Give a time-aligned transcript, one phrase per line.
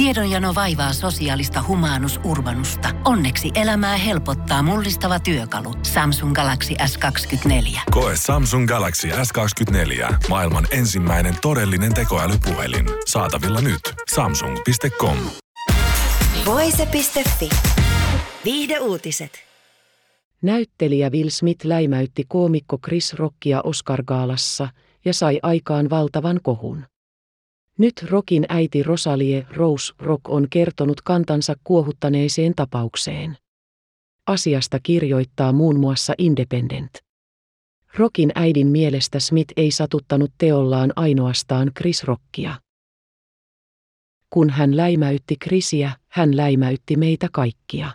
[0.00, 2.88] Tiedonjano vaivaa sosiaalista humanus urbanusta.
[3.04, 5.74] Onneksi elämää helpottaa mullistava työkalu.
[5.82, 7.80] Samsung Galaxy S24.
[7.90, 10.14] Koe Samsung Galaxy S24.
[10.28, 12.86] Maailman ensimmäinen todellinen tekoälypuhelin.
[13.06, 13.80] Saatavilla nyt.
[14.14, 15.16] Samsung.com.
[16.46, 17.48] Voise.fi.
[18.44, 19.32] Viihde uutiset.
[20.42, 24.68] Näyttelijä Will Smith läimäytti koomikko Chris Rockia Oscar-gaalassa
[25.04, 26.84] ja sai aikaan valtavan kohun.
[27.80, 33.36] Nyt Rockin äiti Rosalie Rose Rock on kertonut kantansa kuohuttaneeseen tapaukseen.
[34.26, 36.90] Asiasta kirjoittaa muun muassa Independent.
[37.96, 42.60] Rockin äidin mielestä Smith ei satuttanut teollaan ainoastaan Chris Rockia.
[44.30, 47.90] Kun hän läimäytti Chrisiä, hän läimäytti meitä kaikkia.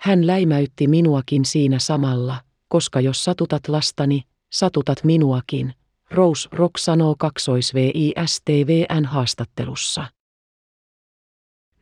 [0.00, 2.36] Hän läimäytti minuakin siinä samalla,
[2.68, 5.74] koska jos satutat lastani, satutat minuakin,
[6.10, 10.06] Rose Rock sanoo kaksois VISTVN haastattelussa.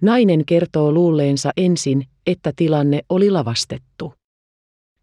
[0.01, 4.15] Nainen kertoo luulleensa ensin, että tilanne oli lavastettu.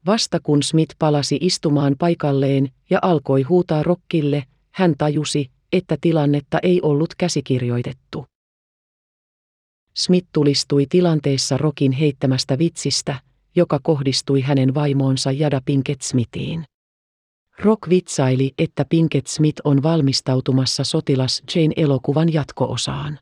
[0.06, 6.82] Vasta kun Smith palasi istumaan paikalleen ja alkoi huutaa rokkille, hän tajusi, että tilannetta ei
[6.82, 8.26] ollut käsikirjoitettu.
[9.94, 13.20] Smith tulistui tilanteessa Rokin heittämästä vitsistä,
[13.56, 16.66] joka kohdistui hänen vaimoonsa Jada Pinkett Smithiin.
[17.62, 23.20] Rock vitsaili, että Pinkett Smith on valmistautumassa sotilas Jane-elokuvan jatkoosaan.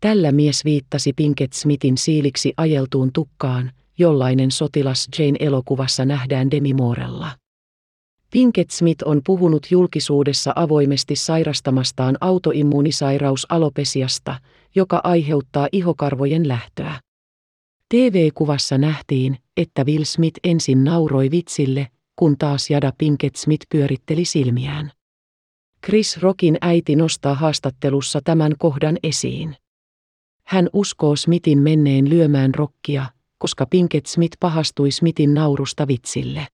[0.00, 7.30] Tällä mies viittasi Pinkett Smithin siiliksi ajeltuun tukkaan, jollainen sotilas Jane-elokuvassa nähdään Demi Moorella.
[8.30, 14.38] Pinkett Smith on puhunut julkisuudessa avoimesti sairastamastaan autoimmuunisairaus alopesiasta,
[14.74, 17.00] joka aiheuttaa ihokarvojen lähtöä.
[17.88, 24.90] TV-kuvassa nähtiin, että Will Smith ensin nauroi vitsille, kun taas Jada Pinkett Smith pyöritteli silmiään.
[25.86, 29.56] Chris Rockin äiti nostaa haastattelussa tämän kohdan esiin.
[30.46, 33.06] Hän uskoo Smithin menneen lyömään rokkia,
[33.38, 36.46] koska Pinkett Smith pahastui Smithin naurusta vitsille.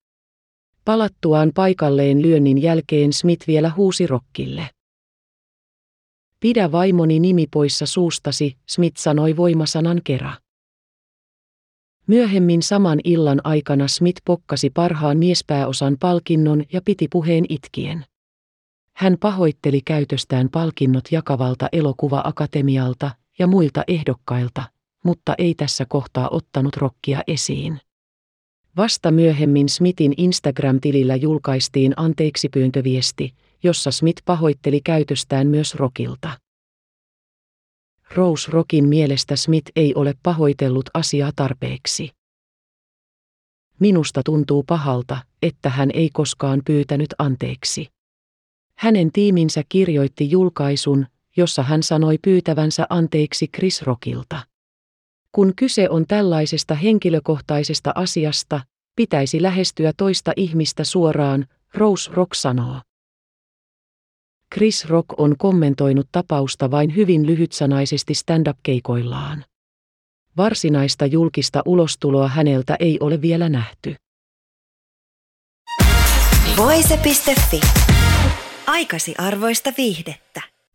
[0.85, 4.71] Palattuaan paikalleen lyönnin jälkeen Smith vielä huusi rokkille.
[6.41, 10.37] Pidä vaimoni nimi poissa suustasi, Smith sanoi voimasanan kerran.
[12.09, 18.05] Myöhemmin saman illan aikana Smith pokkasi parhaan miespääosan palkinnon ja piti puheen itkien.
[18.93, 24.63] Hän pahoitteli käytöstään palkinnot jakavalta elokuva-akatemialta ja muilta ehdokkailta,
[25.05, 27.81] mutta ei tässä kohtaa ottanut rokkia esiin.
[28.77, 36.31] Vasta myöhemmin Smithin Instagram-tilillä julkaistiin anteeksipyyntöviesti, jossa Smith pahoitteli käytöstään myös Rokilta.
[38.15, 42.11] Rose Rockin mielestä Smith ei ole pahoitellut asiaa tarpeeksi.
[43.81, 47.87] Minusta tuntuu pahalta, että hän ei koskaan pyytänyt anteeksi.
[48.79, 54.41] Hänen tiiminsä kirjoitti julkaisun, jossa hän sanoi pyytävänsä anteeksi Chris Rockilta.
[55.33, 58.61] Kun kyse on tällaisesta henkilökohtaisesta asiasta,
[58.97, 62.81] pitäisi lähestyä toista ihmistä suoraan, Rose Rock sanoo.
[64.55, 69.45] Chris Rock on kommentoinut tapausta vain hyvin lyhytsanaisesti stand-up-keikoillaan.
[70.37, 73.95] Varsinaista julkista ulostuloa häneltä ei ole vielä nähty.
[76.57, 77.61] Voise.fi.
[78.67, 80.43] Aikasi arvoista viihdettä.